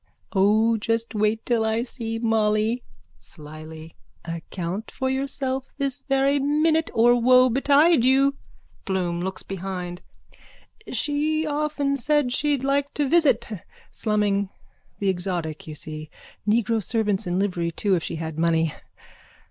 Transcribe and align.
O 0.33 0.77
just 0.77 1.13
wait 1.13 1.45
till 1.45 1.63
I 1.63 1.83
see 1.83 2.17
Molly! 2.17 2.81
(Slily.) 3.19 3.95
Account 4.25 4.89
for 4.89 5.11
yourself 5.11 5.75
this 5.77 6.01
very 6.09 6.39
sminute 6.39 6.89
or 6.95 7.21
woe 7.21 7.51
betide 7.51 8.03
you! 8.03 8.33
BLOOM: 8.85 9.21
(Looks 9.21 9.43
behind.) 9.43 10.01
She 10.91 11.45
often 11.45 11.95
said 11.97 12.33
she'd 12.33 12.63
like 12.63 12.91
to 12.95 13.07
visit. 13.07 13.47
Slumming. 13.91 14.49
The 14.97 15.09
exotic, 15.09 15.67
you 15.67 15.75
see. 15.75 16.09
Negro 16.47 16.81
servants 16.81 17.27
in 17.27 17.37
livery 17.37 17.69
too 17.69 17.93
if 17.93 18.01
she 18.03 18.15
had 18.15 18.39
money. 18.39 18.73